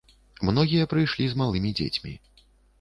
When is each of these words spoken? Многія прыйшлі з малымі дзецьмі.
Многія 0.49 0.87
прыйшлі 0.95 1.29
з 1.35 1.39
малымі 1.45 1.77
дзецьмі. 1.83 2.19